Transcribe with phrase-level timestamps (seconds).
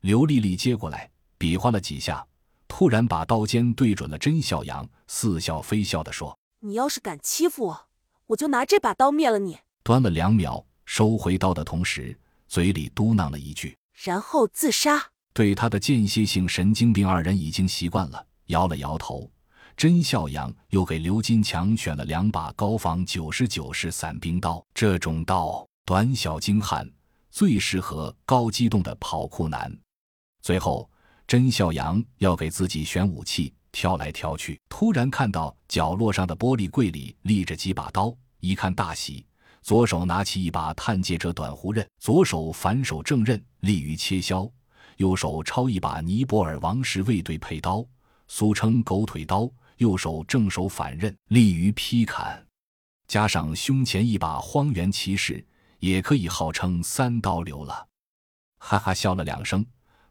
[0.00, 2.26] 刘丽丽接过来，比划了几下，
[2.66, 7.88] 突然把刀尖对准了甄笑阳，似笑非笑地说：“你要是敢欺负我，
[8.28, 12.18] 我就拿这把刀灭了你。”端了两秒，收回刀的同时，
[12.48, 19.30] 嘴里嘟囔了一句：“然后自杀。”对他的间歇性神经病，二人已经习惯了，摇了摇头。
[19.76, 26.90] 甄笑阳又给刘金强选了两把高仿九十九式伞兵刀，这种刀短小精悍，
[27.30, 29.70] 最适合高机动的跑酷男。
[30.40, 30.90] 最后，
[31.26, 39.26] 甄笑阳要给自己选武器，挑来挑去，突然看到角落上的玻璃柜里立着几把刀，一看大喜，
[39.62, 44.50] 左手拿起一把探界者短弧刃，左手反手正刃，利于切削；
[44.96, 47.84] 右手抄一把尼泊尔王室卫队佩刀，
[48.28, 49.50] 俗称狗腿刀。
[49.76, 52.46] 右手正手反刃，利于劈砍，
[53.08, 55.42] 加上胸前一把荒原骑士，
[55.78, 57.88] 也可以号称三刀流了。
[58.58, 59.64] 哈哈笑了两声，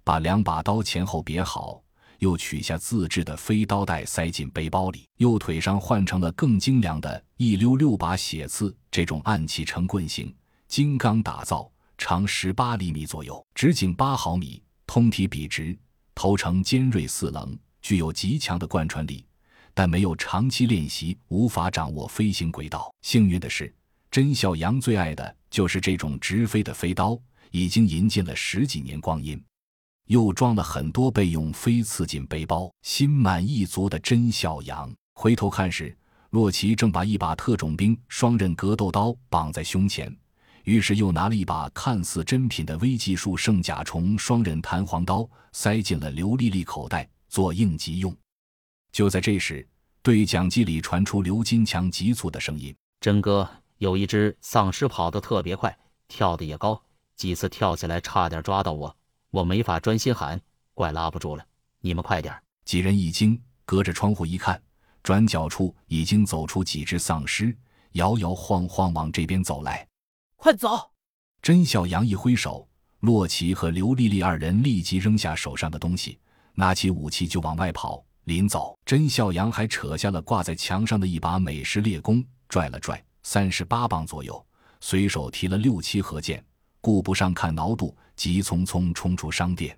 [0.10, 1.80] 把两把刀前后别好，
[2.18, 10.36] 又取下自制的飞刀带塞进背包里，右腿上换成了更精良的一溜六把血刺，这种暗器成棍形，
[10.68, 15.78] 精钢打造，长十八厘米左右，直径八毫米，通体笔直，
[16.16, 19.24] 头呈尖锐四棱，具有极强的贯穿力。
[19.76, 22.92] 但没有长期练习，无法掌握飞行轨道。
[23.04, 23.72] 幸运的是，
[24.10, 27.16] 甄小阳最爱的就是这种直飞的飞刀，
[27.52, 29.40] 已经引进了十几年光阴，
[30.10, 32.72] 又装了很多备用，飞刺进背包。
[32.82, 35.96] 心满意足的甄小阳回头看时，
[36.32, 40.12] 洛奇正把一把特种兵双刃格斗刀绑在胸前，
[40.64, 48.16] 于是又拿了一把看似真品的微技术圣甲虫双刃弹簧刀塞进了刘丽丽口袋，做应急用。
[48.92, 49.68] 就在这时，
[50.02, 56.82] 对讲机里传出刘金强急促的声音：“真哥，有一只丧尸跑得特别快，跳得也高，
[57.16, 58.96] 几次跳起来差点抓到我，
[59.32, 60.40] 我没法专心喊，
[60.74, 61.46] 怪拉不住了。
[61.82, 62.34] 你们快点！”
[62.66, 64.62] 几人一惊，隔着窗户一看，
[65.02, 67.56] 转角处已经走出几只丧尸，
[67.94, 69.88] 摇摇晃晃往这边走来。
[70.36, 70.92] 快走！
[71.42, 72.68] 甄小阳一挥手，
[73.00, 76.20] 洛奇和刘丽丽二人立即扔下手上的东西，
[76.54, 78.04] 拿起武器就往外跑。
[78.26, 84.46] 临走，甄孝阳还扯下了挂在墙上的一把美式猎弓，拽了拽，三十八磅左右，
[84.80, 86.44] 随手提了六七盒剑，
[86.82, 89.78] 顾不上看挠度，急匆匆冲出商店。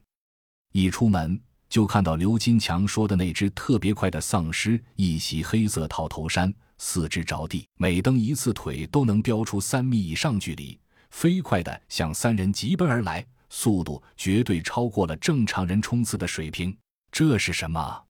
[0.74, 1.40] 一出门
[1.70, 10.80] 就看到刘金强说的那只特别快的丧尸，一袭黑色套头衫，四肢着地，每蹬一次腿都能飙出三米以上距离，
[11.10, 16.76] 飞快地向三人疾奔而来，速度绝对超过了正常人冲刺的水平。
[17.12, 18.04] 这是什么？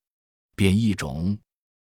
[0.55, 1.35] 变异种，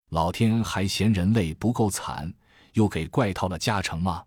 [0.09, 2.31] 老天还嫌人类不够惨，
[2.73, 4.23] 又给怪套了加成吗？